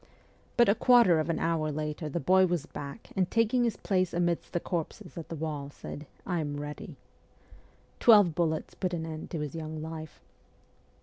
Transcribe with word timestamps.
But 0.57 0.67
a 0.67 0.73
quarter 0.73 1.19
of 1.19 1.29
an 1.29 1.37
hour 1.37 1.71
later 1.71 2.09
the 2.09 2.19
boy 2.19 2.47
was 2.47 2.65
back 2.65 3.11
and, 3.15 3.29
taking 3.29 3.63
his 3.63 3.77
place 3.77 4.15
amidst 4.15 4.51
the 4.51 4.59
corpses 4.59 5.15
at 5.15 5.29
the 5.29 5.35
wall, 5.35 5.69
said:' 5.69 6.07
I 6.25 6.39
am 6.39 6.59
ready.' 6.59 6.95
Twelve 7.99 8.33
bullets 8.33 8.73
put 8.73 8.95
an 8.95 9.05
end 9.05 9.29
to 9.29 9.41
his 9.41 9.53
young 9.53 9.79
life. 9.79 10.19